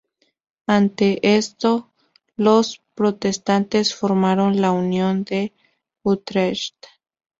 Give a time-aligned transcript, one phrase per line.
[0.65, 1.91] Ante esto,
[2.35, 5.53] los protestantes formaron la Unión de
[6.01, 6.83] Utrecht.